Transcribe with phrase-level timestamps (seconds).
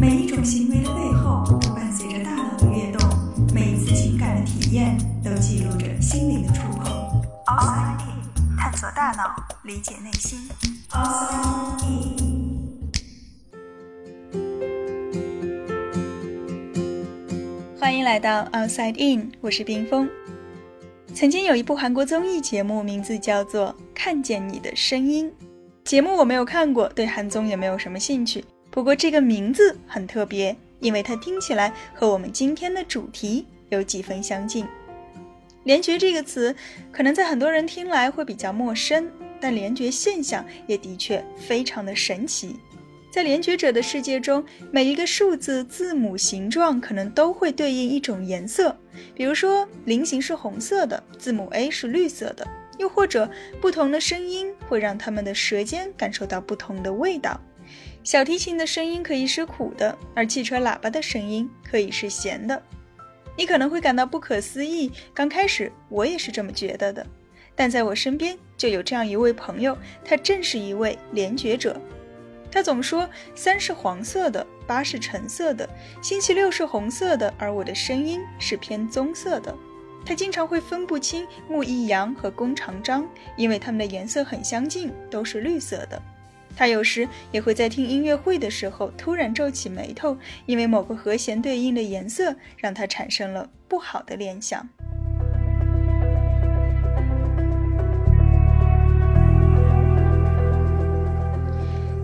[0.00, 3.06] 每一种行为的背后都伴随着大脑的跃动，
[3.52, 6.90] 每一次情感的体验都记录着心灵的触碰。
[7.44, 10.48] Outside In，探索大脑，理解内心。
[10.88, 12.70] Outside In。
[17.78, 20.08] 欢迎来到 Outside In，我是冰峰。
[21.14, 25.30] 曾经有一部韩国综艺节目，名字叫做《看见你的声音》。
[25.84, 28.42] 节目我没有看过，对韩综也没有什么兴趣。
[28.70, 34.66] 不过这个名字很特别，因为它听起来和我们今天的主题有几分相近。
[35.64, 36.54] 联觉这个词，
[36.92, 42.56] 可能在很多人听来会比较陌生，但联觉现象也的确非常的神奇。
[43.12, 48.74] 在联觉者的世界中，每一个数字、字母、形状可能都会对应一种颜色，
[49.14, 52.46] 比如说菱形是红色的，字母 A 是绿色的。
[52.78, 53.28] 又或者，
[53.60, 57.38] 不同的声音会让他们的舌尖感受到不同的味道。
[58.02, 62.60] 小提琴的声音可以是苦的，而汽车喇叭的声音可以是咸的。
[63.36, 67.06] 你可能会感到不可思议，刚开始我也是这么觉得的。
[67.54, 71.78] 但在我身边就有这样一位朋友，他正是一位联觉者。
[72.50, 75.68] 他总说三是黄色的，八是橙色的，
[76.02, 79.54] 星期六是红色的，而我的声音是偏棕色的。
[80.04, 83.06] 他经常会分不清木易阳和弓长张，
[83.36, 86.02] 因为它们的颜色很相近，都是绿色的。
[86.56, 94.68] 他有时也会在听音乐会的时候突然皱起眉头，因为某个和弦对应的颜色让他产生了不好的联想。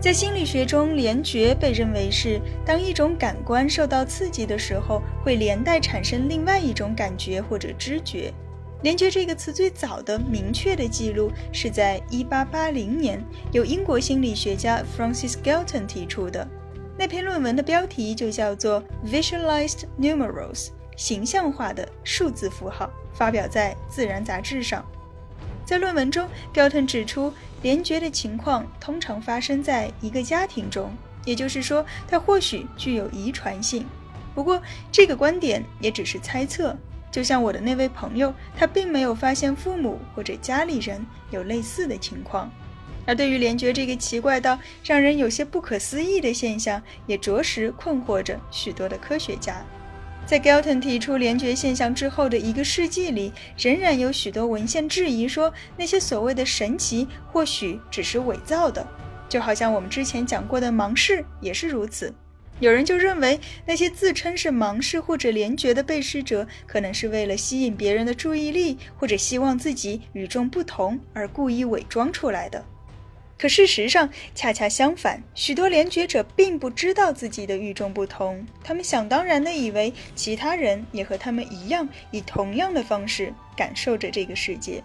[0.00, 8.34] 在心理学中，联觉被认为是当一种感官受到刺激的时候，会连带产生另外一种感觉或者知觉。
[8.82, 16.46] 联觉这个词最早的明确的记录是在1880年，由英国心理学家 Francis Galton 提出的。
[16.98, 24.84] 那篇论文的标题就叫做 Visualized Numerals，形象化的数字符号，发表在《自然》杂志上。
[25.64, 27.32] 在论文中，Galton 指出。
[27.62, 30.92] 联觉的情况通常发生在一个家庭中，
[31.24, 33.86] 也就是说，它或许具有遗传性。
[34.34, 34.60] 不过，
[34.90, 36.76] 这个观点也只是猜测。
[37.12, 42.50] 就像我的那位朋友，他并没有发现父母或者家里人有类似的情况。
[43.04, 49.62] 而对于联觉这个奇怪到让人有些不可思议的现象，也着实困惑着许多的科学家。
[50.24, 58.86] 在 Galton 提出联觉现象之后的一个世纪里，仍然有许多文献质疑说，那些所谓的神奇或许只是伪造的，
[59.28, 62.14] 就好像我们之前讲过的盲视也是如此。
[62.62, 72.64] 有人就认为，那些自称是盲视或者联觉的被试者，可能是为了吸引别人的注意力，或者希望自己与众不同而故意伪装出来的。
[73.36, 84.80] 可事实上，恰恰相反，许多联觉者并不知道自己的与众不同，他们想当然地以为其他人也和他们一样，以同样的方式感受着这个世界。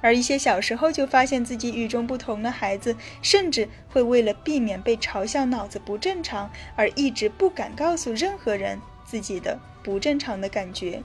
[0.00, 11.02] 而一些小时候就发现自己与众不同的孩子，甚至会为了避免被嘲笑脑子不正常，而一直不敢告诉任何人自己的不正常的感觉。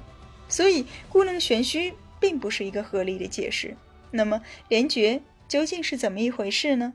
[0.47, 3.75] 所以，故弄玄虚并不是一个合理的解释。
[4.11, 5.21] 那么，联觉？
[5.47, 6.93] 究竟是怎么一回事呢？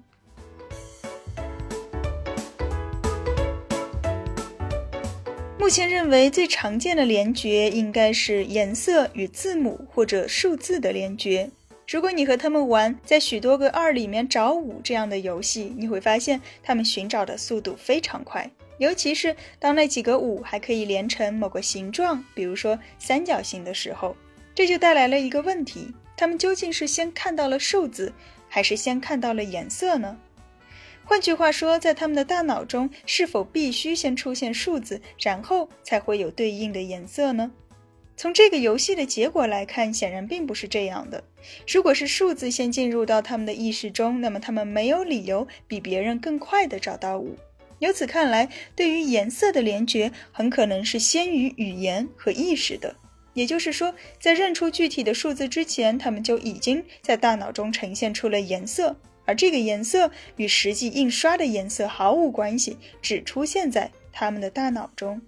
[5.58, 11.50] 目前认为最常见的联觉应该是颜色与字母或者数字的联觉。
[11.88, 24.14] 如果你和他们玩在许多个二里面找五这样的游戏，你会发现他们寻找的速度非常快，尤其是当那几个五还可以连成某个形状，比如说三角形的时候，
[24.54, 28.12] 这就带来了一个问题：他们究竟是先看到了数字？
[28.50, 30.18] 还是先看到了颜色呢？
[31.04, 37.50] 换句话说，在他们的大脑中，是否必须先出现数字，然后才会有对应的颜色呢？
[38.18, 41.22] 从这个游戏的结果来看，显然并不是这样的。
[41.68, 47.36] 如果是数字先进入到他们的意识中，那么他们没有理由比别人更快地找到五。
[47.78, 52.96] 由此看来，对于颜色的联觉，很可能是先于语言和意识的。
[53.34, 58.96] 也就是说，在认出具体的数字之前，他们就已经在大脑中呈现出了颜色，
[59.26, 65.22] 而这个颜色与实际印刷的颜色毫无关系，只出现在他们的大脑中。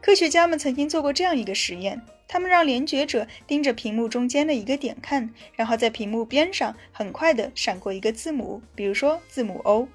[0.00, 9.88] 科学家们曾经做过这样一个实验，他们让联觉者盯着屏幕中间的一个点看，然后在屏幕边上很快地闪过一个字母，比如说字母 O。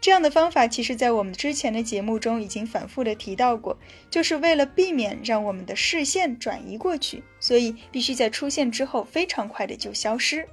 [0.00, 3.78] 这样的方法，其实在我们之前的节目中已经反复的提到过，
[4.10, 10.48] 就是为了避免让我们的视线转移过去，所以必须在出现之后非常快的就消失。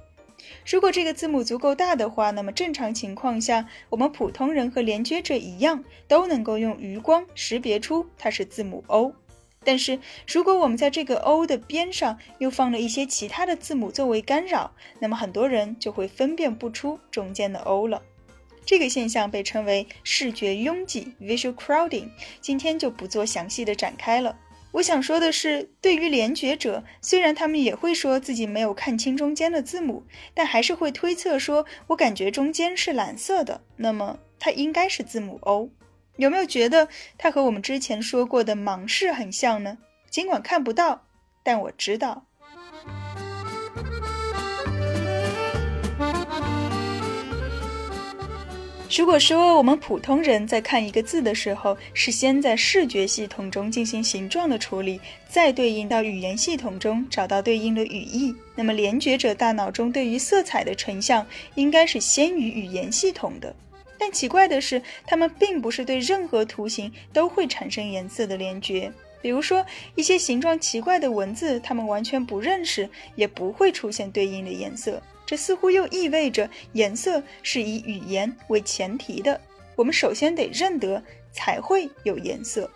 [0.64, 9.12] 如果这个字母足够大的话，那么正常情况下，我们普通人和联觉者一样，都能够用余光识别出它是字母 O。
[9.64, 9.98] 但是，
[10.28, 18.00] 如果我们在这个 O 的边上又放了一些其他的字母作为干扰，那么很多人就会分辨不出中间的 O 了。
[18.64, 22.08] 这个现象被称为视觉拥挤 （visual crowding）。
[22.40, 24.36] 今天就不做详细的展开了。
[24.76, 35.70] 我想说的是，对于联觉者，虽然他们也会说自己没有看清中间的字母，但还是会推测说：“我感觉中间是蓝色的，那么它应该是字母 O。”
[36.18, 39.78] 有没有觉得它和我们之前说过的盲视很像呢？
[40.10, 41.06] 尽管看不到，
[41.42, 42.25] 但我知道。
[48.96, 54.98] 如果说我们普通人在看一个字的时候，是先在视觉系统中进行形状的处理，
[55.28, 61.26] 再对应到语言系统中找到对应的语义，那么联觉者大脑中对于色彩的成像
[61.56, 63.54] 应该是先于语言系统的。
[63.98, 68.90] 但奇怪的是，它们并不是对任何图形都会产生颜色的联觉。
[69.20, 75.02] 比如说，一些形状奇怪的文字，它们完全不认识，也不会出现对应的颜色。
[75.26, 79.40] 这似乎又意味着颜色是以语言为前提的。
[79.74, 81.02] 我们首先得认得，
[81.32, 82.70] 才会有颜色。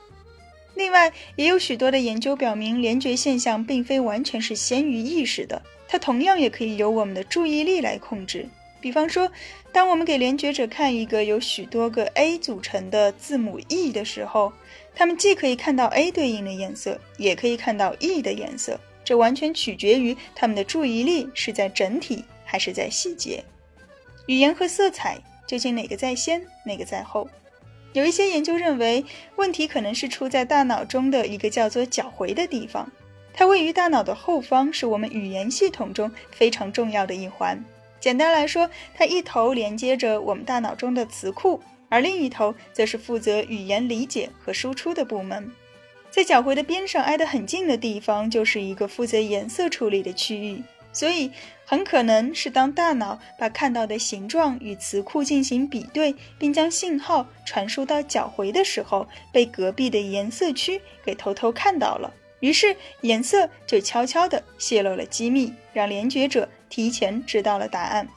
[0.75, 8.49] 另外，也有许多的研究表明，联觉现象并非完全是先于意识的，它同样也可以由我们的注意力来控制。
[8.81, 9.31] 比方说，
[9.73, 14.53] 当我们给联觉者看一个由许多个 A 组成的字母 E 的时候，
[14.95, 18.81] 他们既可以看到 A 对应的颜色，也可以看到 E 的颜色。
[19.05, 23.45] 这完全取决于他们的注意力是在整体还是在细节。
[24.27, 27.29] 语言和色彩究竟哪个在先，哪个在后？
[27.93, 29.05] 有一些研究认为，
[29.37, 32.91] 问题可能是出在大脑中的一个叫做角回的地方，
[33.33, 37.65] 它位于大脑的后方，是我们语言系统中非常重要的一环。
[38.01, 45.51] 简单来说，它一头连接着我们大脑中的词库，而另一头则是负责语言理解和输出的部门。
[46.11, 50.63] 在角回的边上挨得很近的地方，就是一个负责颜色处理的区域。
[50.93, 51.31] 所以，
[51.71, 62.13] 很可能是当大脑把看到的形状与词库进行比对，并将信号传输到角回的时候，被隔壁的颜色区给偷偷看到了。
[62.41, 66.49] 于是，颜色就悄悄地泄露了机密，让联觉者。
[66.69, 68.09] 提前知道了答案。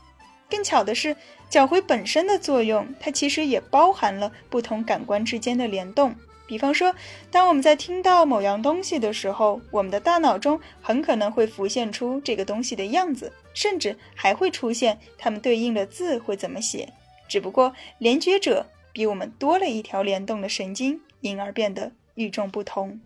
[0.49, 1.15] 更巧的是，
[1.47, 6.15] 角回本身的作用，它其实也包含了不同感官之间的联动。
[6.53, 6.93] 比方说，
[7.31, 16.93] 当我们在听到某样东西的时候，我们的大脑中很可能会浮现出这个东西的样子，甚至还会出现它们对应的字会怎么写。
[17.27, 22.99] 只不过，联觉者比我们多了一条联动的神经，因而变得与众不同。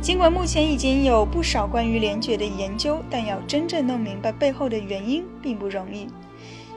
[0.00, 6.06] 尽管目前已经有不少关于联觉的研究，但要真正弄明白背后的原因并不容易。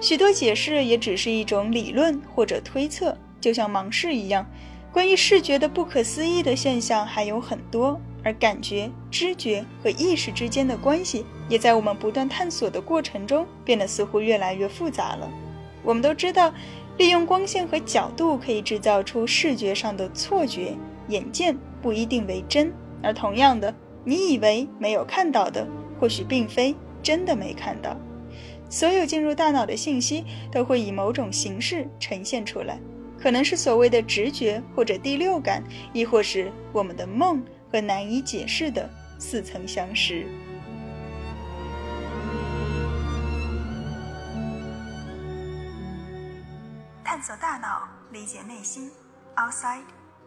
[0.02, 4.46] 许多解释也只是一种理论或者推测，就像盲视一样。
[4.92, 15.30] 关于视觉的不可思议的现象还有很多，而感觉、知觉和意识之间的关系，也在我们不断探索的过程中变得似乎越来越复杂了。
[15.84, 16.52] 我们都知道，
[16.98, 20.76] 利用光线和角度可以制造出视觉上的错觉，
[21.10, 22.74] 眼见不一定为真。
[23.04, 25.68] 而同样的，你以为没有看到的，
[26.00, 27.96] 或许并非真的没看到。
[28.70, 32.80] 所有进入大脑的信息都会以某种形式呈现出来，
[33.20, 40.28] 可能是所谓的直觉或者第六感，亦或是我们的梦和难以解释的似曾相识。
[47.04, 48.92] 探索大脑，理解内心
[49.36, 49.82] ，Outside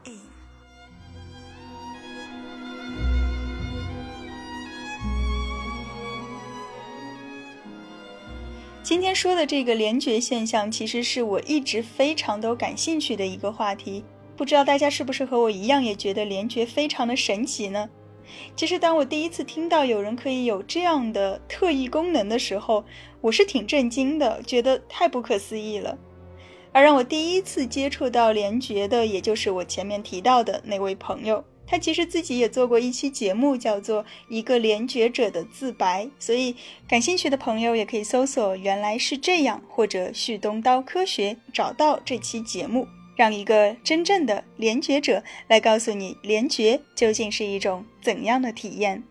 [0.05, 0.41] In。
[8.92, 14.04] 今天说的这个联觉现象，其实是我一直非常都感兴趣的一个话题。
[14.37, 17.88] 不知道大家是不是和我一样，也觉得联觉非常的神奇呢？
[18.54, 22.84] 其实，当我第一次听到有人可以有这样的特异功能的时候，
[23.22, 25.96] 我是挺震惊的，觉得太不可思议了。
[26.70, 31.42] 而让我第一次接触到联觉的，也就是我前面提到的那位朋友。
[31.66, 36.54] 他其实自己也做过一期节目，叫做《一个联觉者的自白》，所以
[36.87, 49.02] 感兴趣的朋友也可以搜索“原来是这样”或者“旭东刀科学”，找到这期节目，让一个真正的联觉者来告诉你联觉究竟是一种怎样的体验。